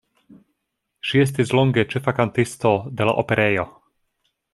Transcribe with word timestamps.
Ŝi 1.09 1.19
estis 1.25 1.53
longe 1.59 1.83
ĉefa 1.91 2.13
kantisto 2.21 2.71
de 2.99 3.07
la 3.11 3.15
Operejo. 3.25 3.67